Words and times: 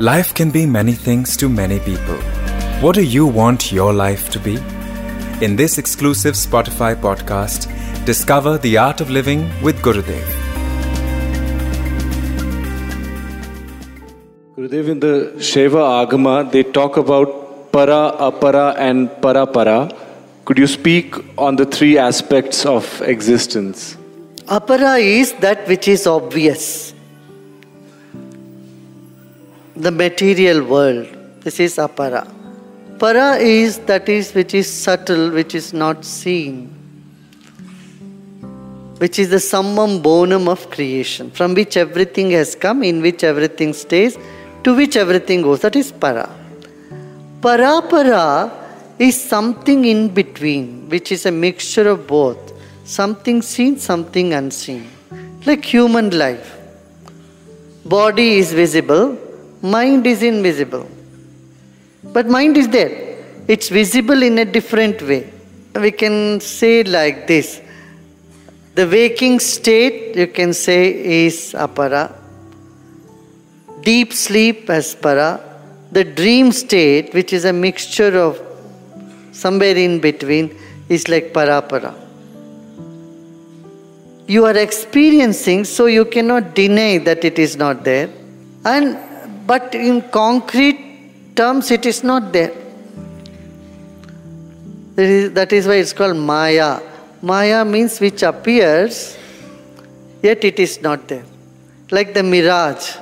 Life 0.00 0.32
can 0.32 0.52
be 0.52 0.64
many 0.64 0.92
things 0.92 1.36
to 1.38 1.48
many 1.48 1.80
people. 1.80 2.14
What 2.80 2.94
do 2.94 3.02
you 3.02 3.26
want 3.26 3.72
your 3.72 3.92
life 3.92 4.30
to 4.30 4.38
be? 4.38 4.54
In 5.44 5.56
this 5.56 5.76
exclusive 5.76 6.36
Spotify 6.36 6.94
podcast, 6.94 7.66
discover 8.04 8.58
the 8.58 8.76
art 8.76 9.00
of 9.00 9.10
living 9.10 9.50
with 9.60 9.82
Gurudev. 9.82 10.22
Gurudev, 14.56 14.88
in 14.88 15.00
the 15.00 15.32
Shaiva 15.38 16.06
Agama, 16.06 16.48
they 16.48 16.62
talk 16.62 16.96
about 16.96 17.72
para, 17.72 18.14
apara, 18.20 18.76
and 18.78 19.08
parapara. 19.20 19.92
Could 20.44 20.58
you 20.58 20.68
speak 20.68 21.16
on 21.36 21.56
the 21.56 21.66
three 21.66 21.98
aspects 21.98 22.64
of 22.64 23.02
existence? 23.02 23.96
Apara 24.46 25.00
is 25.00 25.32
that 25.40 25.66
which 25.66 25.88
is 25.88 26.06
obvious. 26.06 26.94
The 29.78 29.90
material 29.90 30.64
world. 30.64 31.06
This 31.40 31.60
is 31.60 31.76
apara. 31.76 32.22
Para 32.98 33.36
is 33.36 33.78
that 33.90 34.08
is 34.08 34.34
which 34.34 34.54
is 34.54 34.70
subtle, 34.70 35.30
which 35.30 35.54
is 35.54 35.72
not 35.72 36.04
seen. 36.04 36.54
Which 38.98 39.18
is 39.18 39.30
the 39.30 39.38
summum 39.38 40.02
bonum 40.02 40.48
of 40.48 40.68
creation, 40.70 41.30
from 41.30 41.54
which 41.54 41.76
everything 41.76 42.30
has 42.32 42.56
come, 42.56 42.82
in 42.82 43.00
which 43.00 43.22
everything 43.22 43.72
stays, 43.72 44.18
to 44.64 44.74
which 44.74 44.96
everything 44.96 45.42
goes. 45.42 45.60
That 45.60 45.76
is 45.76 45.92
para. 45.92 46.28
Parapara 47.40 48.50
is 48.98 49.22
something 49.22 49.84
in 49.84 50.08
between, 50.08 50.88
which 50.88 51.12
is 51.12 51.24
a 51.26 51.30
mixture 51.30 51.88
of 51.88 52.06
both 52.06 52.48
something 52.88 53.42
seen, 53.42 53.78
something 53.78 54.32
unseen. 54.32 54.88
Like 55.44 55.64
human 55.64 56.10
life. 56.18 56.56
Body 57.84 58.38
is 58.38 58.52
visible, 58.52 59.18
mind 59.62 60.06
is 60.06 60.22
invisible. 60.22 60.88
But 62.02 62.26
mind 62.26 62.56
is 62.56 62.68
there. 62.68 63.16
It's 63.48 63.68
visible 63.68 64.22
in 64.22 64.38
a 64.38 64.44
different 64.44 65.02
way. 65.02 65.32
We 65.74 65.90
can 65.90 66.40
say 66.40 66.82
like 66.84 67.26
this. 67.26 67.60
The 68.74 68.86
waking 68.86 69.40
state, 69.40 70.16
you 70.16 70.28
can 70.28 70.52
say, 70.52 71.24
is 71.24 71.54
apara. 71.54 72.14
Deep 73.82 74.12
sleep 74.12 74.70
as 74.70 74.94
para. 74.94 75.40
The 75.90 76.04
dream 76.04 76.52
state, 76.52 77.14
which 77.14 77.32
is 77.32 77.44
a 77.44 77.52
mixture 77.52 78.16
of 78.18 78.40
somewhere 79.32 79.76
in 79.76 80.00
between, 80.00 80.56
is 80.88 81.08
like 81.08 81.32
parapara. 81.32 81.94
You 84.26 84.44
are 84.44 84.56
experiencing, 84.56 85.64
so 85.64 85.86
you 85.86 86.04
cannot 86.04 86.54
deny 86.54 86.98
that 86.98 87.24
it 87.24 87.38
is 87.38 87.56
not 87.56 87.82
there. 87.84 88.10
And 88.64 88.98
but 89.48 89.74
in 89.74 90.02
concrete 90.10 91.34
terms, 91.34 91.70
it 91.70 91.86
is 91.86 92.04
not 92.04 92.32
there. 92.34 92.52
That 94.96 95.52
is, 95.52 95.66
why 95.66 95.76
it's 95.76 95.94
called 95.94 96.18
Maya. 96.18 96.80
Maya 97.22 97.64
means 97.64 97.98
which 97.98 98.22
appears, 98.22 99.16
yet 100.22 100.44
it 100.44 100.58
is 100.58 100.82
not 100.82 101.08
there. 101.08 101.24
Like 101.90 102.12
the 102.12 102.22
mirage. 102.22 102.96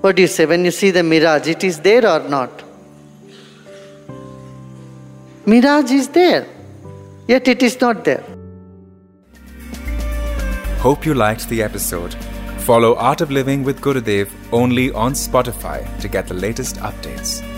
What 0.00 0.16
do 0.16 0.22
you 0.22 0.28
say 0.28 0.46
when 0.46 0.64
you 0.64 0.72
see 0.72 0.90
the 0.90 1.04
mirage? 1.04 1.46
It 1.46 1.62
is 1.62 1.78
there 1.78 2.04
or 2.04 2.28
not? 2.28 2.50
Mirage 5.46 5.92
is 5.92 6.08
there, 6.08 6.46
yet 7.28 7.46
it 7.46 7.62
is 7.62 7.80
not 7.80 8.04
there. 8.04 8.24
Hope 10.80 11.06
you 11.06 11.14
liked 11.14 11.48
the 11.48 11.62
episode. 11.62 12.16
Follow 12.64 12.94
Art 12.94 13.20
of 13.20 13.30
Living 13.30 13.62
with 13.62 13.82
Gurudev 13.82 14.30
only 14.50 14.90
on 14.92 15.12
Spotify 15.12 15.84
to 16.00 16.08
get 16.08 16.26
the 16.26 16.32
latest 16.32 16.76
updates. 16.76 17.53